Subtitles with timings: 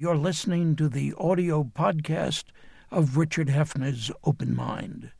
[0.00, 2.44] You're listening to the audio podcast
[2.88, 5.10] of Richard Heffner's Open Mind.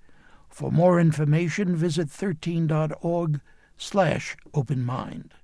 [0.48, 3.40] For more information, visit 13.org
[3.76, 5.34] slash open mind.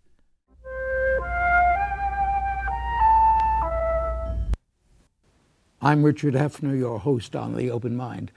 [5.82, 8.30] I'm Richard Heffner, your host on The Open Mind,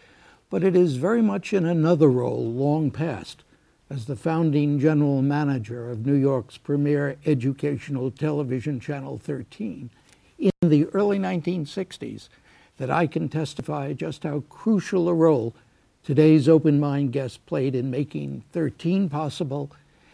[0.50, 3.43] but it is very much in another role long past
[3.88, 9.91] as the founding general manager of New York's premier educational television channel 13
[10.38, 12.29] in the early 1960s
[12.77, 15.55] that I can testify just how crucial a role
[16.04, 19.71] today's open mind guest played in making 13 possible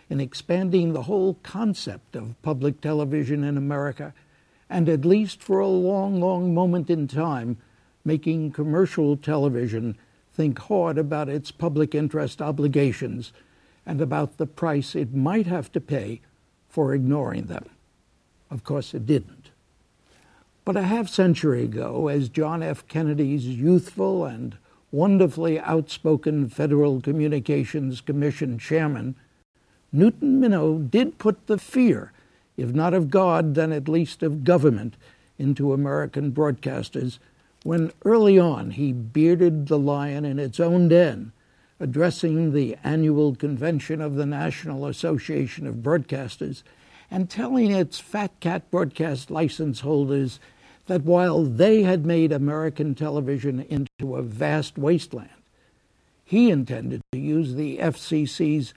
[0.09, 4.13] in expanding the whole concept of public television in America,
[4.69, 7.57] and at least for a long, long moment in time,
[8.05, 9.97] making commercial television
[10.33, 13.31] think hard about its public interest obligations
[13.85, 16.21] and about the price it might have to pay
[16.69, 17.65] for ignoring them.
[18.49, 19.42] Of course, it didn't.
[20.65, 22.87] But a half century ago, as John F.
[22.87, 24.57] Kennedy's youthful and
[24.91, 29.15] wonderfully outspoken Federal Communications Commission chairman,
[29.91, 32.13] Newton Minow did put the fear,
[32.55, 34.95] if not of God, then at least of government,
[35.37, 37.19] into American broadcasters
[37.63, 41.31] when early on he bearded the lion in its own den,
[41.79, 46.63] addressing the annual convention of the National Association of Broadcasters
[47.13, 50.39] and telling its fat cat broadcast license holders
[50.87, 55.29] that while they had made American television into a vast wasteland,
[56.25, 58.73] he intended to use the FCC's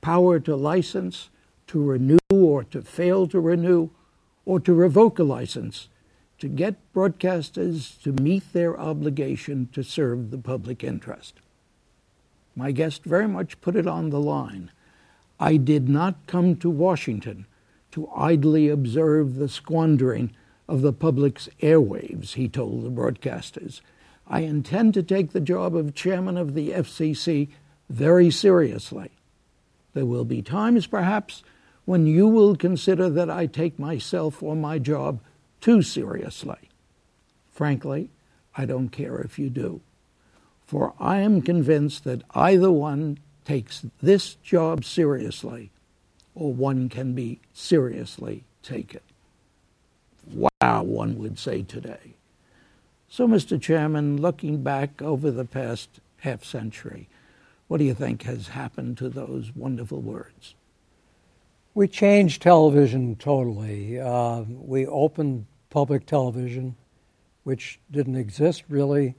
[0.00, 1.30] power to license,
[1.66, 3.90] to renew or to fail to renew,
[4.46, 5.88] or to revoke a license
[6.38, 11.40] to get broadcasters to meet their obligation to serve the public interest.
[12.54, 14.70] My guest very much put it on the line.
[15.40, 17.46] I did not come to Washington
[17.92, 20.32] to idly observe the squandering
[20.68, 23.80] of the public's airwaves, he told the broadcasters.
[24.26, 27.48] I intend to take the job of chairman of the FCC
[27.88, 29.10] very seriously.
[29.92, 31.42] There will be times, perhaps,
[31.84, 35.20] when you will consider that I take myself or my job
[35.60, 36.70] too seriously.
[37.50, 38.10] Frankly,
[38.56, 39.80] I don't care if you do,
[40.64, 45.72] for I am convinced that either one takes this job seriously
[46.34, 49.00] or one can be seriously taken.
[50.32, 52.14] Wow, one would say today.
[53.08, 53.60] So, Mr.
[53.60, 57.08] Chairman, looking back over the past half century,
[57.66, 60.54] what do you think has happened to those wonderful words?
[61.74, 64.00] We changed television totally.
[64.00, 66.76] Uh, we opened public television,
[67.44, 69.14] which didn't exist really.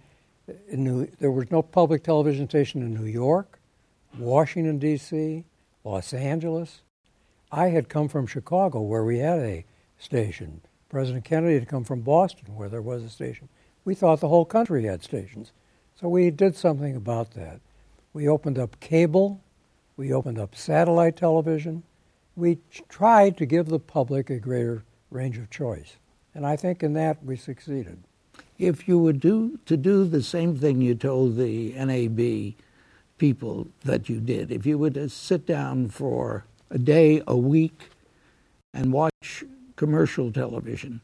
[0.72, 3.60] New, there was no public television station in New York,
[4.18, 5.46] Washington, D.C.,
[5.84, 6.82] Los Angeles.
[7.52, 9.66] I had come from Chicago, where we had a
[9.98, 10.62] station.
[10.90, 13.50] President Kennedy had come from Boston, where there was a station.
[13.84, 15.52] We thought the whole country had stations.
[16.00, 17.60] So we did something about that.
[18.14, 19.42] We opened up cable,
[19.98, 21.84] we opened up satellite television.
[22.36, 22.60] We
[22.90, 25.98] tried to give the public a greater range of choice.
[26.34, 28.00] And I think in that we succeeded.
[28.58, 32.56] If you were do, to do the same thing you told the NAB
[33.18, 37.38] people that you did, if you were to uh, sit down for a day, a
[37.38, 37.90] week,
[38.74, 39.44] and watch
[39.76, 41.02] commercial television.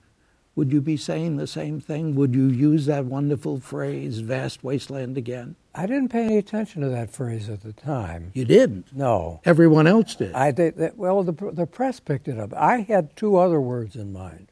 [0.56, 2.16] Would you be saying the same thing?
[2.16, 5.56] Would you use that wonderful phrase, vast wasteland, again?
[5.76, 8.32] I didn't pay any attention to that phrase at the time.
[8.34, 8.96] You didn't?
[8.96, 9.40] No.
[9.46, 10.34] Everyone else did?
[10.34, 10.94] I did.
[10.98, 12.54] Well, the, the press picked it up.
[12.56, 14.48] I had two other words in mind.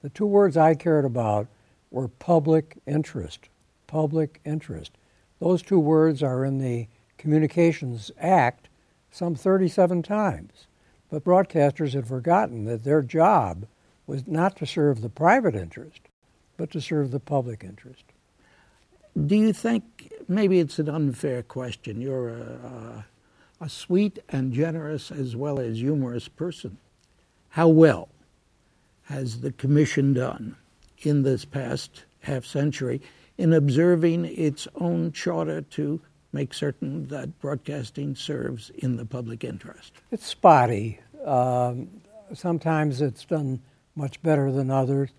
[0.00, 1.48] The two words I cared about
[1.90, 3.48] were public interest.
[3.86, 4.92] Public interest.
[5.38, 6.86] Those two words are in the
[7.18, 8.68] Communications Act
[9.16, 10.66] some 37 times.
[11.10, 13.66] But broadcasters had forgotten that their job
[14.06, 16.00] was not to serve the private interest,
[16.58, 18.04] but to serve the public interest.
[19.26, 22.00] Do you think maybe it's an unfair question?
[22.00, 23.04] You're a,
[23.62, 26.76] a, a sweet and generous as well as humorous person.
[27.48, 28.10] How well
[29.04, 30.56] has the Commission done
[30.98, 33.00] in this past half century
[33.38, 36.02] in observing its own charter to
[36.36, 39.92] make certain that broadcasting serves in the public interest?
[40.12, 41.00] It's spotty.
[41.24, 41.88] Um,
[42.34, 43.62] sometimes it's done
[43.94, 45.10] much better than others.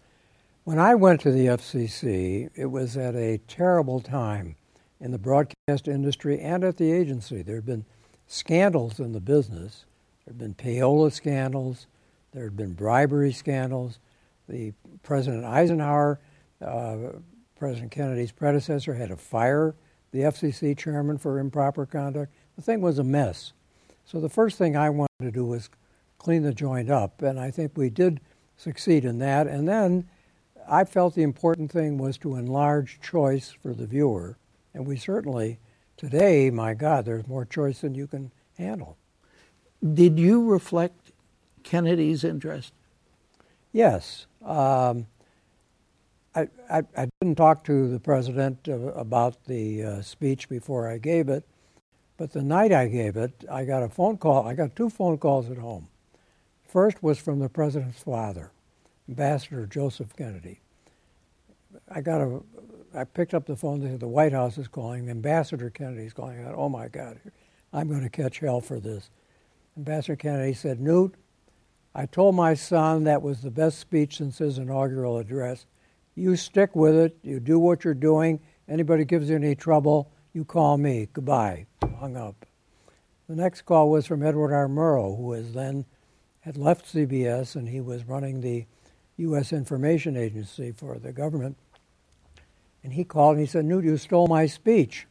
[0.64, 4.58] When I went to the FCC, it was at a terrible time
[5.02, 7.42] in the broadcast industry and at the agency.
[7.42, 7.86] There had been
[8.28, 9.86] scandals in the business.
[10.26, 11.88] There had been payola scandals.
[12.32, 13.98] There had been bribery scandals.
[14.48, 16.20] The President Eisenhower,
[16.62, 16.98] uh,
[17.58, 19.74] President Kennedy's predecessor, had a fire
[20.18, 22.34] the FCC chairman for improper conduct.
[22.56, 23.54] The thing was a mess.
[24.04, 25.70] So the first thing I wanted to do was
[26.18, 28.20] clean the joint up, and I think we did
[28.56, 29.46] succeed in that.
[29.46, 30.10] And then
[30.68, 34.40] I felt the important thing was to enlarge choice for the viewer,
[34.74, 35.60] and we certainly
[35.98, 38.98] today, my God, there's more choice than you can handle.
[39.94, 41.12] Did you reflect
[41.62, 42.74] Kennedy's interest?
[43.72, 44.26] Yes.
[44.44, 45.06] Um,
[46.38, 51.30] I, I, I, didn't talk to the president about the uh, speech before I gave
[51.30, 51.44] it,
[52.16, 54.48] but the night I gave it, I got a phone call.
[54.48, 55.88] I got two phone calls at home.
[56.64, 58.52] First was from the president's father,
[59.10, 60.60] Ambassador Joseph Kennedy.
[61.90, 62.42] I got a,
[62.94, 63.80] I picked up the phone.
[63.80, 65.10] They said the White House is calling.
[65.10, 66.46] Ambassador Kennedy's calling.
[66.46, 67.20] I oh my God,
[67.74, 69.10] I'm going to catch hell for this.
[69.76, 71.16] Ambassador Kennedy said, Newt,
[71.96, 75.66] I told my son that was the best speech since his inaugural address.
[76.18, 77.16] You stick with it.
[77.22, 78.40] You do what you're doing.
[78.68, 81.08] Anybody gives you any trouble, you call me.
[81.14, 81.68] Goodbye.
[82.00, 82.44] Hung up.
[83.30, 84.68] The next call was from Edward R.
[84.68, 85.86] Murrow, who was then
[86.40, 88.66] had left CBS and he was running the
[89.18, 89.54] U.S.
[89.54, 91.56] Information Agency for the government.
[92.84, 95.06] And he called and he said, Newt, you stole my speech.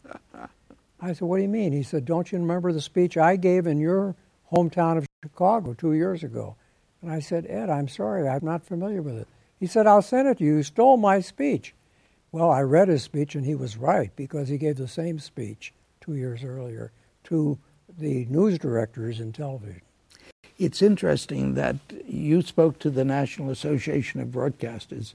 [1.01, 1.73] I said, What do you mean?
[1.73, 4.17] He said, Don't you remember the speech I gave in your
[4.53, 6.57] hometown of Chicago two years ago?
[7.01, 9.29] And I said, Ed, I'm sorry, I'm not familiar with it.
[9.59, 10.57] He said, I'll send it to you.
[10.57, 11.75] You stole my speech.
[12.33, 15.73] Well, I read his speech, and he was right because he gave the same speech
[16.01, 16.93] two years earlier
[17.25, 17.59] to
[17.99, 19.83] the news directors in television.
[20.59, 21.77] It's interesting that
[22.07, 25.15] you spoke to the National Association of Broadcasters.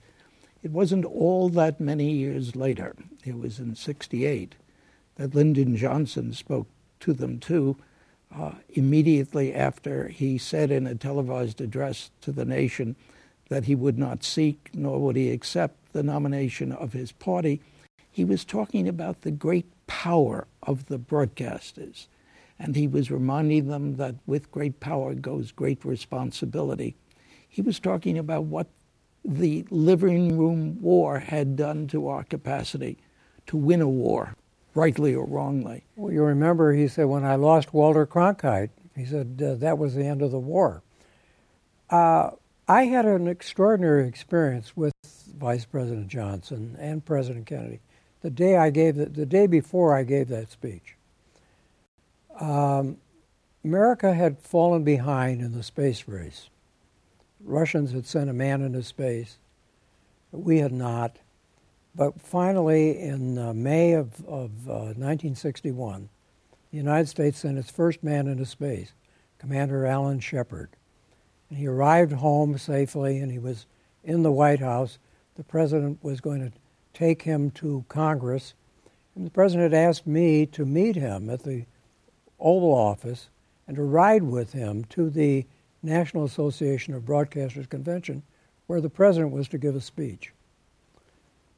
[0.63, 2.95] It wasn't all that many years later,
[3.25, 4.55] it was in 68,
[5.15, 6.67] that Lyndon Johnson spoke
[7.01, 7.75] to them too
[8.35, 12.95] uh, immediately after he said in a televised address to the nation
[13.51, 17.59] that he would not seek nor would he accept the nomination of his party,
[18.09, 22.07] he was talking about the great power of the broadcasters.
[22.57, 26.95] And he was reminding them that with great power goes great responsibility.
[27.50, 28.68] He was talking about what
[29.25, 33.00] the living room war had done to our capacity
[33.47, 34.33] to win a war
[34.75, 35.83] rightly or wrongly.
[35.97, 39.94] Well, you remember he said, when I lost Walter Cronkite, he said uh, that was
[39.94, 40.83] the end of the war.
[41.89, 42.31] Uh,
[42.71, 44.94] I had an extraordinary experience with
[45.38, 47.81] Vice President Johnson and President Kennedy
[48.21, 50.95] the day I gave the, the day before I gave that speech.
[52.39, 52.95] Um,
[53.65, 56.50] America had fallen behind in the space race.
[57.44, 59.38] Russians had sent a man into space.
[60.31, 61.18] We had not.
[61.94, 66.07] But finally, in uh, May of, of uh, 1961,
[66.71, 68.94] the United States sent its first man into space,
[69.39, 70.69] Commander Alan Shepard.
[71.51, 73.65] And he arrived home safely, and he was
[74.06, 75.00] in the White House.
[75.36, 76.57] The president was going to
[76.94, 78.53] take him to Congress,
[79.15, 81.65] and the president asked me to meet him at the
[82.39, 83.27] Oval Office
[83.68, 85.45] and to ride with him to the
[85.83, 88.24] National Association of Broadcasters Convention,
[88.68, 90.31] where the president was to give a speech.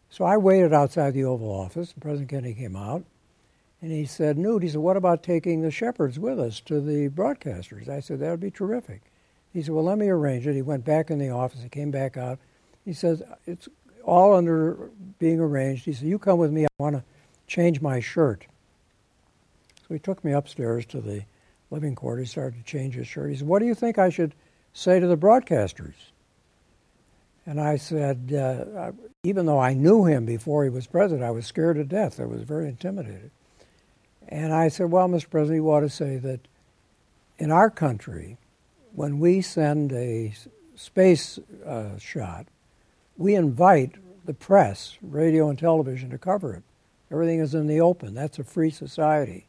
[0.10, 3.04] So I waited outside the Oval Office, and President Kennedy came out,
[3.80, 7.10] and he said, Newt, he said, what about taking the Shepards with us to the
[7.10, 7.88] broadcasters?
[7.88, 9.04] I said, that would be terrific.
[9.53, 10.55] He said, well, let me arrange it.
[10.55, 11.61] He went back in the office.
[11.61, 12.39] He came back out.
[12.83, 13.69] He says, it's
[14.03, 14.89] all under
[15.19, 15.85] being arranged.
[15.85, 16.65] He said, you come with me.
[16.65, 17.03] I want to
[17.47, 18.47] change my shirt.
[19.88, 21.23] So he took me upstairs to the
[21.69, 22.29] living quarters.
[22.29, 23.29] He started to change his shirt.
[23.29, 24.33] He said, what do you think I should
[24.73, 25.94] say to the broadcasters?
[27.45, 28.91] And I said, uh,
[29.23, 32.19] even though I knew him before he was president, I was scared to death.
[32.19, 33.31] I was very intimidated.
[34.29, 35.29] And I said, well, Mr.
[35.29, 36.39] President, you ought to say that
[37.38, 38.38] in our country,
[38.93, 40.33] when we send a
[40.75, 42.47] space uh, shot,
[43.17, 43.95] we invite
[44.25, 46.63] the press, radio and television, to cover it.
[47.12, 48.13] Everything is in the open.
[48.13, 49.47] That's a free society.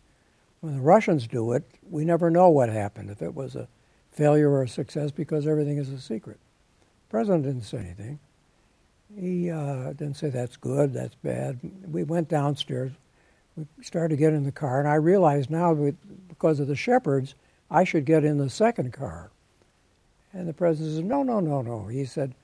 [0.61, 3.69] When the Russians do it, we never know what happened, if it was a
[4.11, 6.39] failure or a success, because everything is a secret.
[7.07, 8.19] The president didn't say anything.
[9.15, 11.61] He uh, didn't say that's good, that's bad.
[11.91, 12.93] We went downstairs.
[13.57, 15.75] We started to get in the car, and I realized now,
[16.29, 17.35] because of the Shepards,
[17.71, 19.31] I should get in the second car.
[20.35, 21.87] And the president said, No, no, no, no.
[21.87, 22.35] He said,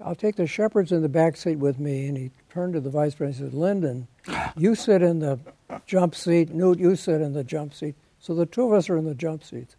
[0.00, 2.06] I'll take the Shepards in the back seat with me.
[2.06, 4.08] And he turned to the vice president and said, Lyndon,
[4.56, 5.38] you sit in the
[5.86, 6.50] jump seat.
[6.50, 7.94] Newt, you sit in the jump seat.
[8.18, 9.76] So the two of us are in the jump seats.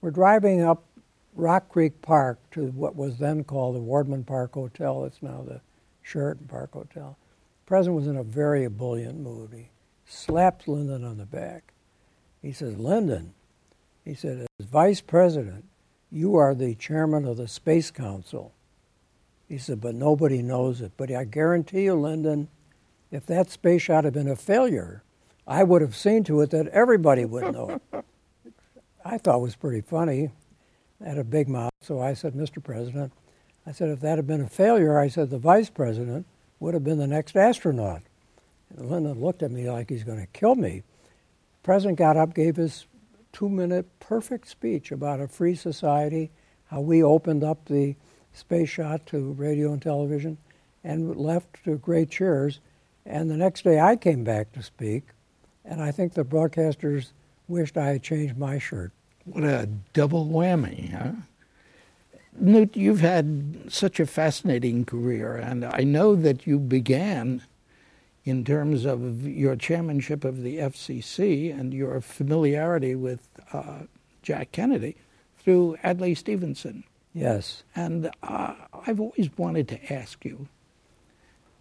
[0.00, 0.82] We're driving up
[1.34, 5.04] Rock Creek Park to what was then called the Wardman Park Hotel.
[5.04, 5.60] It's now the
[6.02, 7.16] Sheraton Park Hotel.
[7.64, 9.50] The president was in a very ebullient mood.
[9.54, 9.68] He
[10.04, 11.72] slapped Lyndon on the back.
[12.42, 13.32] He says, Lyndon,
[14.04, 15.64] he said, as vice president,
[16.12, 18.52] you are the chairman of the Space Council.
[19.48, 20.92] He said, but nobody knows it.
[20.96, 22.48] But I guarantee you, Lyndon,
[23.10, 25.02] if that space shot had been a failure,
[25.46, 27.80] I would have seen to it that everybody would know.
[27.92, 28.04] it.
[29.04, 30.30] I thought it was pretty funny
[31.04, 31.72] I had a big mouth.
[31.80, 32.62] So I said, Mr.
[32.62, 33.12] President,
[33.66, 36.26] I said, if that had been a failure, I said, the vice president
[36.60, 38.02] would have been the next astronaut.
[38.76, 40.82] And Lyndon looked at me like he's going to kill me.
[40.82, 42.86] The president got up, gave his
[43.32, 46.30] two minute perfect speech about a free society,
[46.66, 47.96] how we opened up the
[48.32, 50.38] space shot to radio and television,
[50.84, 52.60] and left to great cheers.
[53.04, 55.04] And the next day I came back to speak,
[55.64, 57.12] and I think the broadcasters
[57.48, 58.92] wished I had changed my shirt.
[59.24, 61.12] What a double whammy, huh?
[62.40, 67.42] Newt, you've had such a fascinating career, and I know that you began
[68.24, 73.80] in terms of your chairmanship of the FCC and your familiarity with uh,
[74.22, 74.96] Jack Kennedy
[75.38, 76.84] through Adlai Stevenson.
[77.12, 77.64] Yes.
[77.74, 78.54] And uh,
[78.86, 80.48] I've always wanted to ask you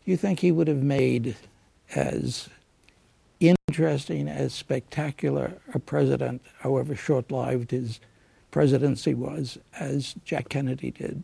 [0.04, 1.36] do you think he would have made
[1.94, 2.50] as
[3.40, 8.00] interesting, as spectacular a president, however short lived his
[8.50, 11.24] presidency was, as Jack Kennedy did?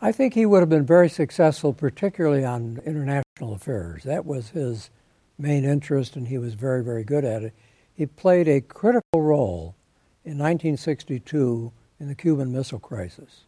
[0.00, 4.04] I think he would have been very successful, particularly on international affairs.
[4.04, 4.90] That was his
[5.38, 7.52] main interest, and he was very, very good at it.
[7.92, 9.74] He played a critical role
[10.24, 13.44] in 1962 in the Cuban Missile Crisis,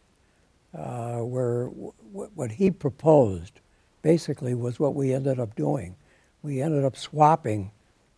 [0.77, 3.61] uh, where w- what he proposed
[4.01, 5.95] basically was what we ended up doing.
[6.41, 7.71] We ended up swapping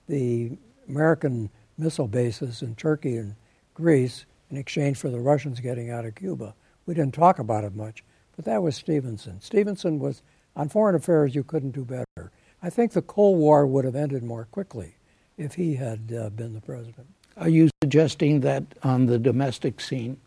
[0.08, 0.58] the
[0.88, 3.36] American missile bases in Turkey and
[3.76, 6.56] Greece in exchange for the Russians getting out of Cuba.
[6.88, 8.04] We didn't talk about it much,
[8.36, 9.40] but that was Stevenson.
[9.42, 10.24] Stevenson was,
[10.60, 12.32] on foreign affairs, you couldn't do better.
[12.62, 14.96] I think the Cold War would have ended more quickly
[15.38, 17.08] if he had uh, been the president.
[17.38, 20.18] Are you suggesting that on the domestic scene,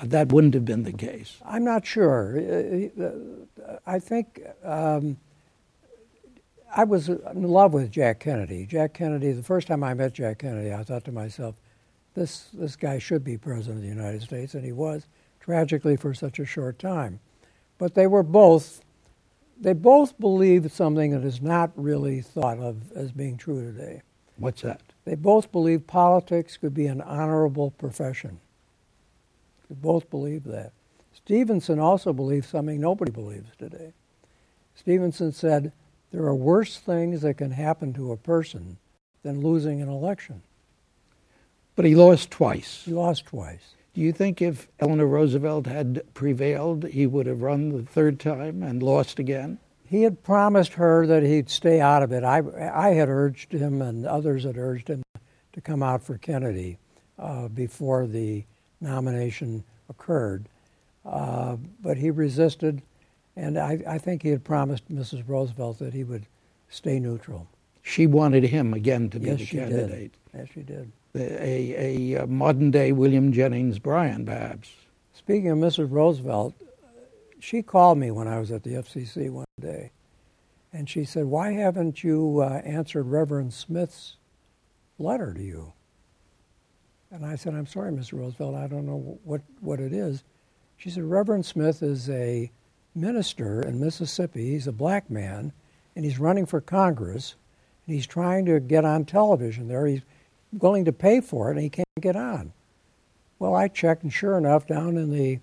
[0.00, 1.38] uh, that wouldn't have been the case?
[1.44, 2.38] I'm not sure.
[2.38, 5.16] Uh, uh, I think um,
[6.72, 8.66] I was in love with Jack Kennedy.
[8.66, 11.56] Jack Kennedy, the first time I met Jack Kennedy, I thought to myself,
[12.14, 15.06] this, this guy should be president of the United States, and he was,
[15.40, 17.18] tragically, for such a short time.
[17.78, 18.84] But they were both,
[19.60, 24.02] they both believed something that is not really thought of as being true today.
[24.36, 24.80] What's that?
[25.04, 28.40] They both believed politics could be an honorable profession.
[29.68, 30.72] They both believed that.
[31.12, 33.92] Stevenson also believed something nobody believes today.
[34.74, 35.72] Stevenson said,
[36.10, 38.78] There are worse things that can happen to a person
[39.22, 40.42] than losing an election.
[41.76, 42.82] But he lost twice.
[42.84, 43.74] He lost twice.
[44.00, 48.62] Do you think if Eleanor Roosevelt had prevailed, he would have run the third time
[48.62, 49.58] and lost again?
[49.84, 52.24] He had promised her that he'd stay out of it.
[52.24, 52.38] I,
[52.72, 55.02] I had urged him, and others had urged him
[55.52, 56.78] to come out for Kennedy
[57.18, 58.42] uh, before the
[58.80, 60.46] nomination occurred.
[61.04, 62.80] Uh, but he resisted,
[63.36, 65.24] and I, I think he had promised Mrs.
[65.26, 66.24] Roosevelt that he would
[66.70, 67.48] stay neutral.
[67.82, 70.12] She wanted him again to be yes, the she candidate.
[70.32, 70.38] Did.
[70.38, 70.90] Yes, she did.
[71.14, 74.70] A, a, a modern day William Jennings Bryan, perhaps.
[75.12, 75.90] Speaking of Mrs.
[75.90, 76.54] Roosevelt,
[77.40, 79.90] she called me when I was at the FCC one day,
[80.72, 84.16] and she said, "Why haven't you uh, answered Reverend Smith's
[84.98, 85.72] letter to you?"
[87.10, 88.12] And I said, "I'm sorry, Mrs.
[88.12, 90.22] Roosevelt, I don't know what what it is."
[90.76, 92.50] She said, "Reverend Smith is a
[92.94, 94.50] minister in Mississippi.
[94.50, 95.52] He's a black man,
[95.96, 97.34] and he's running for Congress,
[97.86, 99.86] and he's trying to get on television there.
[99.86, 100.02] He's
[100.52, 102.52] willing to pay for it, and he can't get on."
[103.38, 105.40] Well, I checked, and sure enough, down in the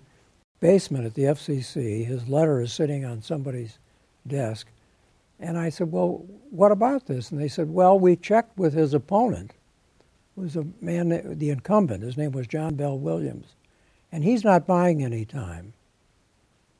[0.60, 2.04] basement at the FCC.
[2.04, 3.78] His letter is sitting on somebody's
[4.26, 4.66] desk.
[5.40, 7.30] And I said, Well, what about this?
[7.30, 9.52] And they said, Well, we checked with his opponent,
[10.34, 12.02] who was a man, the incumbent.
[12.02, 13.54] His name was John Bell Williams.
[14.10, 15.74] And he's not buying any time.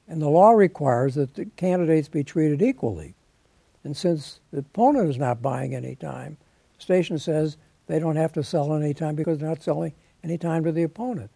[0.09, 3.15] And the law requires that the candidates be treated equally.
[3.85, 6.39] And since the opponent is not buying any time,
[6.77, 7.59] the station says
[7.89, 9.93] they don't have to sell any time because they're not selling
[10.23, 11.31] any time to the opponent.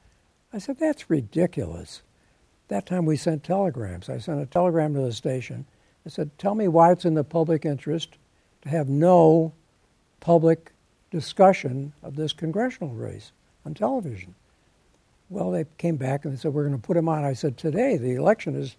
[0.52, 2.02] I said, That's ridiculous
[2.73, 4.09] that time we sent telegrams.
[4.09, 5.66] I sent a telegram to the station.
[6.06, 8.16] I said, Tell me why it's in the public interest
[8.62, 9.52] to have no
[10.21, 10.73] public
[11.11, 13.32] discussion of this congressional race
[13.66, 14.35] on television.
[15.28, 17.25] Well, they came back and they said, We're going to put him on.
[17.25, 18.76] I said, Today, the election is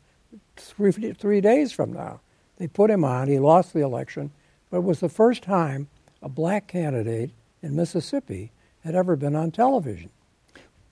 [0.55, 2.21] three, three days from now.
[2.57, 3.27] They put him on.
[3.27, 4.31] He lost the election,
[4.71, 5.87] but it was the first time
[6.21, 7.29] a black candidate
[7.63, 8.51] in Mississippi
[8.83, 10.09] had ever been on television.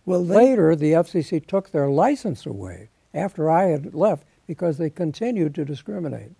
[0.05, 4.89] Well, they, later, the FCC took their license away after I had left because they
[4.89, 6.31] continued to discriminate.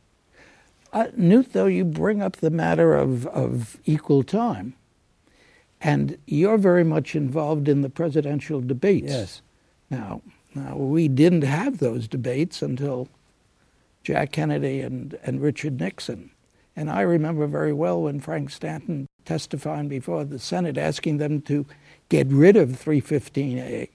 [0.91, 4.73] Uh, Newt, though, you bring up the matter of, of equal time,
[5.79, 9.11] and you're very much involved in the presidential debates.
[9.11, 9.41] Yes.
[9.89, 10.21] Now,
[10.55, 13.07] now we didn't have those debates until
[14.03, 16.31] Jack Kennedy and, and Richard Nixon.
[16.75, 21.65] And I remember very well when Frank Stanton testifying before the Senate asking them to
[22.09, 23.89] get rid of 315A,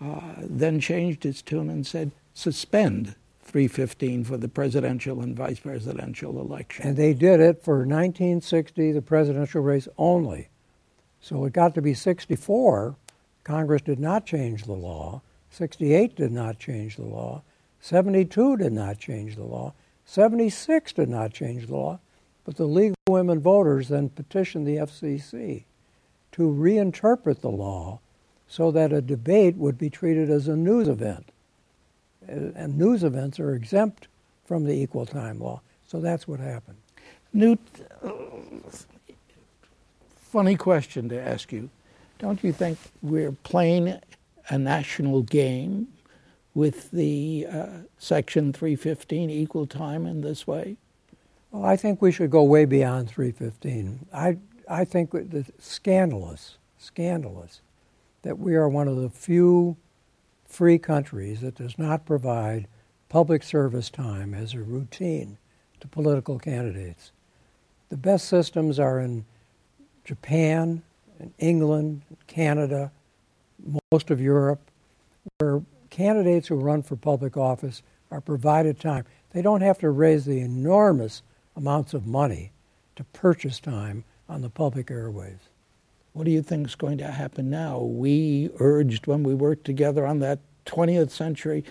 [0.00, 6.40] uh, then changed his tune and said, suspend 315 for the presidential and vice presidential
[6.40, 6.86] election.
[6.86, 10.48] And they did it for 1960, the presidential race only.
[11.20, 12.96] So it got to be 64.
[13.44, 15.22] Congress did not change the law.
[15.50, 17.42] 68 did not change the law.
[17.80, 19.74] 72 did not change the law.
[20.04, 21.98] 76 did not change the law.
[22.56, 25.64] The League of Women Voters then petitioned the FCC
[26.32, 28.00] to reinterpret the law
[28.48, 31.30] so that a debate would be treated as a news event.
[32.26, 34.08] And news events are exempt
[34.44, 35.62] from the equal time law.
[35.86, 36.78] So that's what happened.
[37.32, 37.60] Newt,
[38.02, 38.10] uh,
[40.16, 41.70] funny question to ask you.
[42.18, 43.98] Don't you think we're playing
[44.48, 45.88] a national game
[46.54, 47.66] with the uh,
[47.98, 50.76] Section 315 equal time in this way?
[51.50, 54.06] Well, I think we should go way beyond 315.
[54.12, 54.38] I,
[54.68, 57.60] I think it's scandalous, scandalous
[58.22, 59.76] that we are one of the few
[60.46, 62.68] free countries that does not provide
[63.08, 65.38] public service time as a routine
[65.80, 67.10] to political candidates.
[67.88, 69.24] The best systems are in
[70.04, 70.82] Japan,
[71.18, 72.92] in England, Canada,
[73.90, 74.60] most of Europe,
[75.38, 79.04] where candidates who run for public office are provided time.
[79.32, 81.22] They don't have to raise the enormous
[81.60, 82.52] amounts of money
[82.96, 85.48] to purchase time on the public airwaves.
[86.12, 87.78] What do you think is going to happen now?
[87.78, 91.64] We urged when we worked together on that 20th century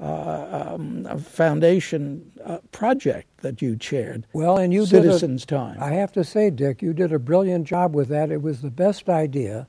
[0.00, 4.26] uh, um, foundation uh, project that you chaired.
[4.32, 5.76] Well, and you Citizens did a, Time.
[5.80, 8.30] I have to say, Dick, you did a brilliant job with that.
[8.30, 9.66] It was the best idea,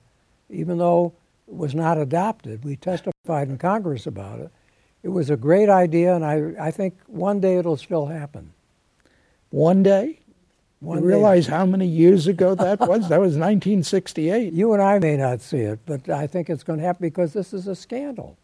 [0.49, 1.13] even though
[1.47, 2.63] it was not adopted.
[2.63, 4.51] We testified in Congress about it.
[5.03, 8.51] It was a great idea, and I, I think one day it'll still happen.
[9.49, 10.19] One day?
[10.79, 11.07] One you day.
[11.07, 13.09] realize how many years ago that was?
[13.09, 14.53] that was 1968.
[14.53, 17.33] You and I may not see it, but I think it's going to happen because
[17.33, 18.37] this is a scandal.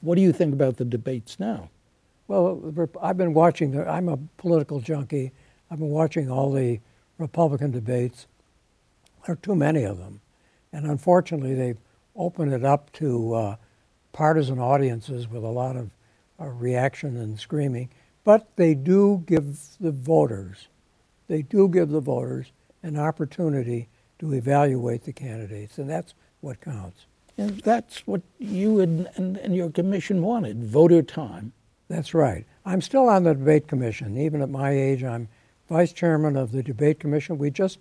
[0.00, 1.70] What do you think about the debates now?
[2.28, 5.32] Well, I've been watching, the, I'm a political junkie.
[5.70, 6.80] I've been watching all the
[7.18, 8.26] Republican debates.
[9.26, 10.20] There are too many of them.
[10.72, 11.78] And unfortunately, they've
[12.16, 13.56] opened it up to uh,
[14.12, 15.90] partisan audiences with a lot of
[16.40, 17.88] uh, reaction and screaming.
[18.24, 20.68] But they do give the voters,
[21.28, 27.06] they do give the voters an opportunity to evaluate the candidates, and that's what counts.
[27.36, 31.52] And that's what you and, and, and your commission wanted voter time.
[31.88, 32.46] That's right.
[32.64, 34.16] I'm still on the debate commission.
[34.16, 35.28] Even at my age, I'm
[35.68, 37.38] vice chairman of the debate commission.
[37.38, 37.80] We just,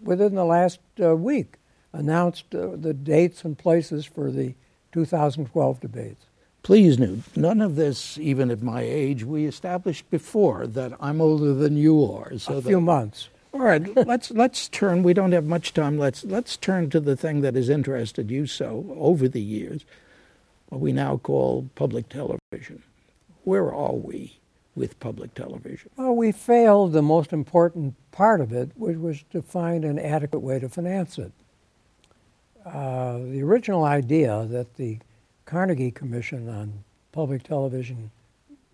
[0.00, 1.56] within the last uh, week,
[1.92, 4.54] announced uh, the dates and places for the
[4.92, 6.26] 2012 debates.
[6.68, 11.54] Please, Newt, none of this, even at my age, we established before that I'm older
[11.54, 12.38] than you are.
[12.38, 13.30] So a few months.
[13.54, 15.02] All right, let's let's turn.
[15.02, 15.96] We don't have much time.
[15.96, 19.86] Let's let's turn to the thing that has interested you so over the years,
[20.68, 22.82] what we now call public television.
[23.44, 24.36] Where are we
[24.76, 25.88] with public television?
[25.96, 30.40] Well, we failed the most important part of it, which was to find an adequate
[30.40, 31.32] way to finance it.
[32.62, 34.98] Uh, the original idea that the
[35.48, 38.10] Carnegie Commission on Public Television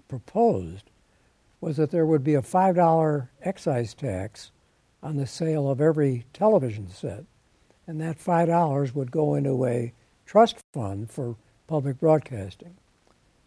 [0.08, 0.90] proposed
[1.60, 4.50] was that there would be a $5 excise tax
[5.00, 7.26] on the sale of every television set,
[7.86, 9.92] and that $5 would go into a
[10.26, 11.36] trust fund for
[11.68, 12.74] public broadcasting.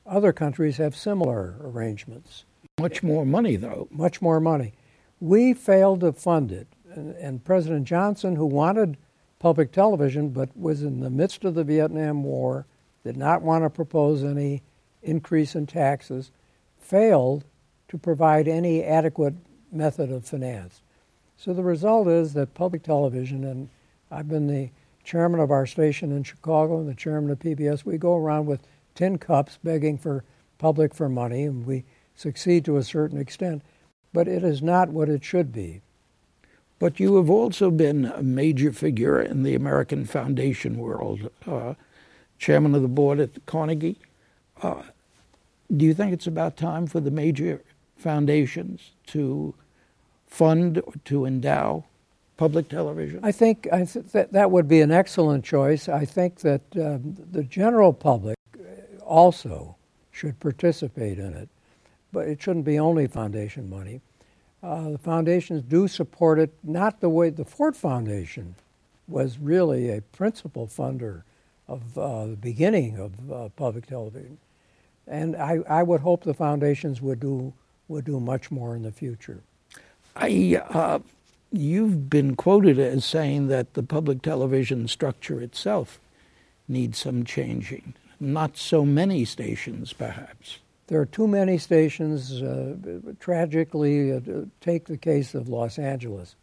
[0.06, 2.46] Other countries have similar arrangements.
[2.80, 3.90] Much more money, though.
[3.92, 4.72] Much more money.
[5.20, 8.96] We failed to fund it, and, and President Johnson, who wanted
[9.38, 12.66] public television but was in the midst of the Vietnam War,
[13.08, 14.62] did not want to propose any
[15.02, 16.30] increase in taxes,
[16.78, 17.46] failed
[17.88, 19.34] to provide any adequate
[19.72, 20.82] method of finance.
[21.38, 23.70] So the result is that public television, and
[24.12, 24.72] I've been the
[25.06, 28.68] chairman of our station in Chicago and the chairman of PBS, we go around with
[28.94, 30.26] tin cups begging for
[30.58, 33.62] public for money, and we succeed to a certain extent,
[34.12, 35.80] but it is not what it should be.
[36.78, 41.76] But you have also been a major figure in the American foundation world, uh,
[42.38, 43.98] chairman of the board at Carnegie.
[44.62, 44.84] Uh,
[45.76, 47.62] do you think it's about time for the major
[47.98, 49.54] foundations to
[50.28, 51.84] fund or to endow
[52.38, 53.20] public television?
[53.24, 55.90] I think I th- that that would be an excellent choice.
[55.90, 58.38] I think that um, the general public
[59.04, 59.76] also
[60.12, 61.50] should participate in it,
[62.12, 64.02] but it shouldn't be only foundation money.
[64.64, 68.56] Uh, the foundations do support it, not the way the Ford Foundation
[69.08, 71.22] was really a principal funder
[71.68, 74.38] of uh, the beginning of uh, public television,
[75.08, 77.54] and I, I would hope the foundations would do
[77.88, 79.42] would do much more in the future.
[80.16, 81.00] I, uh,
[81.52, 86.00] you've been quoted as saying that the public television structure itself
[86.68, 87.94] needs some changing.
[88.20, 90.60] not so many stations, perhaps.
[90.88, 92.42] There are too many stations.
[92.42, 92.76] Uh,
[93.20, 94.20] tragically, uh,
[94.62, 96.36] take the case of Los Angeles,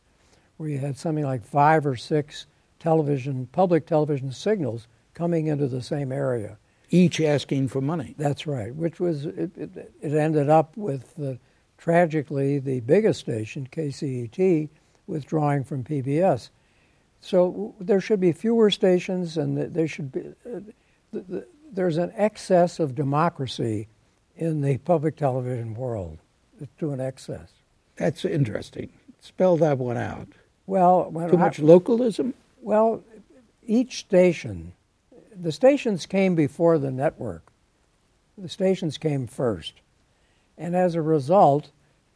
[0.56, 2.46] where you had something like five or six
[2.78, 6.59] television, public television signals coming into the same area.
[6.90, 8.14] Each asking for money.
[8.18, 11.38] That's right, which was, it, it, it ended up with, the,
[11.79, 14.68] tragically, the biggest station, KCET,
[15.07, 16.50] withdrawing from PBS.
[17.20, 20.61] So there should be fewer stations, and there should be, uh,
[21.12, 23.88] the, the, there's an excess of democracy
[24.37, 26.18] in the public television world
[26.79, 27.50] to an excess.
[27.96, 28.90] That's interesting.
[29.20, 30.29] Spell that one out.
[30.66, 32.35] Well, too much localism.
[32.62, 33.03] Well,
[33.66, 34.72] each station,
[35.40, 37.42] the stations came before the network.
[38.36, 39.74] The stations came first,
[40.58, 41.70] and as a result,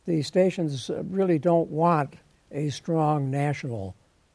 [0.06, 2.14] the stations really don't want
[2.50, 3.94] a strong national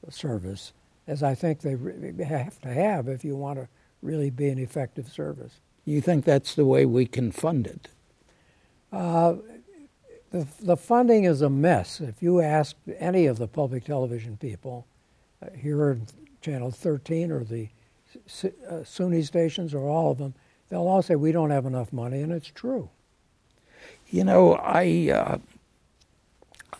[0.09, 0.71] service,
[1.07, 3.67] as I think they have to have if you want to
[4.01, 5.59] really be an effective service.
[5.85, 7.89] You think that's the way we can fund it?
[8.91, 9.35] Uh,
[10.31, 11.99] the, the funding is a mess.
[11.99, 14.87] If you ask any of the public television people
[15.41, 16.07] uh, here in
[16.41, 17.69] Channel 13 or the
[18.15, 20.33] uh, SUNY stations or all of them,
[20.69, 22.89] they'll all say we don't have enough money, and it's true.
[24.09, 25.37] You know, I uh,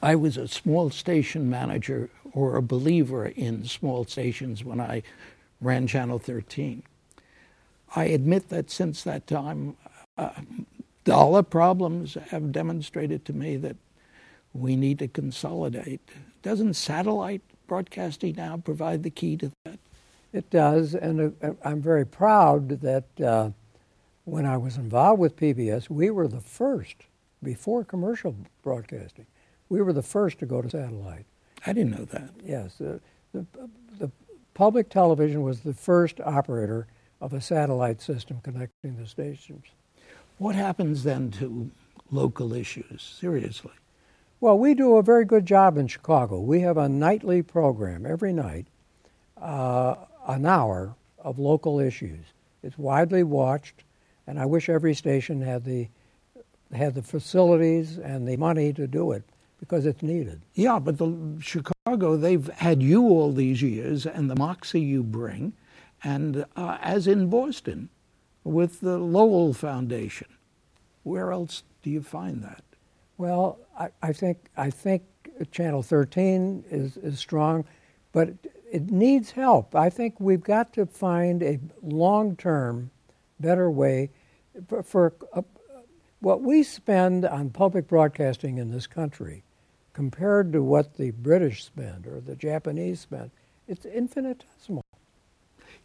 [0.01, 5.03] I was a small station manager or a believer in small stations when I
[5.61, 6.83] ran Channel 13.
[7.95, 9.77] I admit that since that time,
[10.17, 10.31] uh,
[11.03, 13.77] dollar problems have demonstrated to me that
[14.53, 16.01] we need to consolidate.
[16.41, 19.79] Doesn't satellite broadcasting now provide the key to that?
[20.33, 23.51] It does, and uh, I'm very proud that uh,
[24.25, 26.95] when I was involved with PBS, we were the first,
[27.41, 29.27] before commercial broadcasting,
[29.69, 31.25] we were the first to go to satellite.
[31.65, 32.31] I didn't know that.
[32.43, 32.77] Yes.
[32.77, 32.99] the,
[33.33, 34.11] the
[34.53, 36.87] public television was the first operator
[37.21, 39.65] of a satellite system connecting the stations.
[40.37, 41.71] What happens then to
[42.11, 43.71] local issues, seriously?
[44.39, 46.39] Well, we do a very good job in Chicago.
[46.39, 48.67] We have a nightly program every night,
[49.41, 49.95] uh,
[50.27, 52.25] an hour of local issues.
[52.61, 53.83] It's widely watched,
[54.27, 55.87] and I wish every station had the
[56.73, 59.23] had the facilities and the money to do it
[59.59, 60.41] because it's needed.
[60.55, 65.53] Yeah, but the Chicago, they've had you all these years and the moxie you bring,
[66.03, 67.89] and uh, as in Boston,
[68.43, 70.27] with the Lowell Foundation.
[71.03, 72.63] Where else do you find that?
[73.17, 75.03] Well, I, I think I think
[75.51, 77.65] Channel 13 is, is strong,
[78.11, 78.33] but
[78.73, 79.75] it needs help.
[79.75, 82.89] I think we've got to find a long-term,
[83.39, 84.09] better way
[84.67, 85.43] for, for uh,
[86.21, 89.43] what we spend on public broadcasting in this country
[89.93, 93.29] compared to what the British spend or the Japanese spend.
[93.67, 94.81] It's infinitesimal.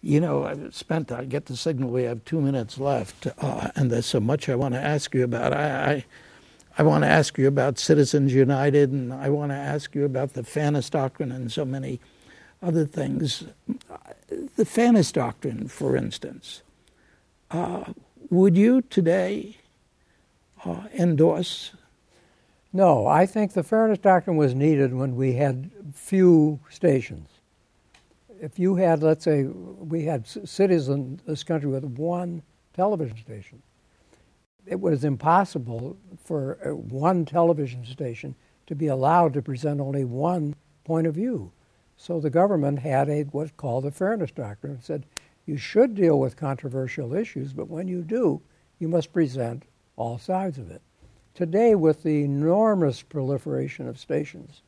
[0.01, 3.91] You know, I've spent, I get the signal we have two minutes left, uh, and
[3.91, 5.53] there's so much I want to ask you about.
[5.53, 6.05] I, I,
[6.79, 10.33] I want to ask you about Citizens United, and I want to ask you about
[10.33, 12.01] the Fairness Doctrine and so many
[12.63, 13.45] other things.
[14.57, 16.63] The Fairness Doctrine, for instance,
[17.51, 17.85] uh,
[18.31, 19.57] would you today
[20.65, 21.73] uh, endorse?
[22.73, 27.29] No, I think the Fairness Doctrine was needed when we had few stations
[28.41, 32.43] if you had, let's say, we had cities in this country with one
[32.75, 33.63] television station,
[34.67, 38.35] it was impossible for uh, one television station
[38.67, 41.51] to be allowed to present only one point of view.
[41.99, 45.05] So the government had a what's called the fairness doctrine and said
[45.45, 48.41] you should deal with controversial issues, but when you do,
[48.79, 49.65] you must present
[49.97, 50.81] all sides of it.
[51.35, 54.63] Today, with the enormous proliferation of stations,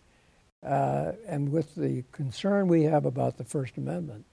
[0.64, 4.25] uh, and with the concern we have about the First Amendment,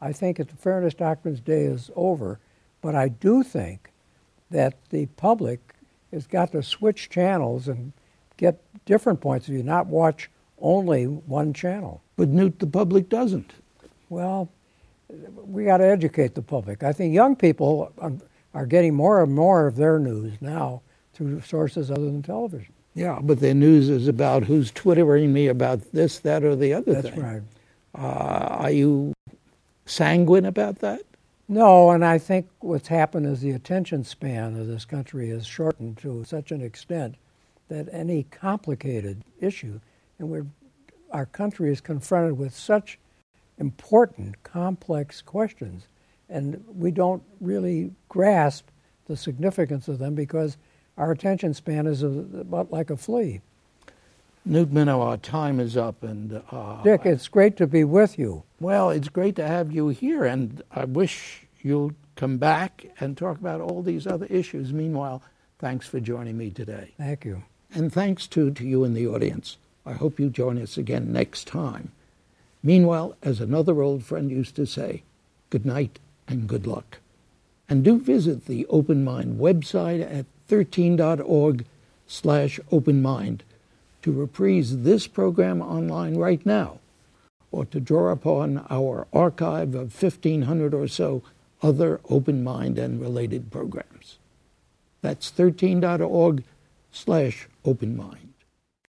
[0.00, 2.38] I think that the Fairness Doctrine's day is over.
[2.80, 3.90] But I do think
[4.50, 5.74] that the public
[6.12, 7.92] has got to switch channels and
[8.36, 12.02] get different points of view, not watch only one channel.
[12.16, 13.52] But Newt, the public doesn't.
[14.08, 14.48] Well,
[15.46, 16.82] we got to educate the public.
[16.82, 17.92] I think young people
[18.54, 22.72] are getting more and more of their news now through sources other than television.
[22.94, 26.94] Yeah, but the news is about who's twittering me about this, that, or the other
[26.94, 27.22] That's thing.
[27.22, 27.42] right.
[27.96, 29.12] Uh, are you
[29.86, 31.02] sanguine about that?
[31.48, 35.98] No, and I think what's happened is the attention span of this country has shortened
[35.98, 37.16] to such an extent
[37.68, 39.80] that any complicated issue,
[40.18, 40.46] and we're,
[41.10, 42.98] our country is confronted with such
[43.58, 45.86] important, complex questions,
[46.28, 48.66] and we don't really grasp
[49.06, 50.56] the significance of them because
[50.96, 53.40] our attention span is about like a flea.
[54.46, 58.42] Newt Minow, our time is up, and uh, Dick, it's great to be with you.
[58.60, 63.38] Well, it's great to have you here, and I wish you'll come back and talk
[63.38, 64.72] about all these other issues.
[64.72, 65.22] Meanwhile,
[65.58, 66.92] thanks for joining me today.
[66.98, 67.42] Thank you.
[67.72, 69.56] And thanks too to you in the audience.
[69.86, 71.92] I hope you join us again next time.
[72.62, 75.02] Meanwhile, as another old friend used to say,
[75.50, 76.98] good night and good luck.
[77.68, 81.64] And do visit the Open Mind website at 13.org
[82.06, 83.40] slash openmind
[84.02, 86.78] to reprise this program online right now
[87.50, 91.22] or to draw upon our archive of 1,500 or so
[91.62, 94.18] other open mind and related programs.
[95.00, 96.44] That's 13.org
[96.92, 98.33] slash open mind.